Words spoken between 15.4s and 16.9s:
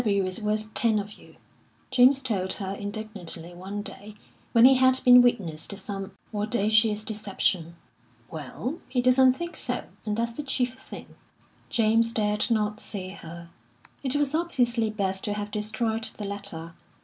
destroyed the letter.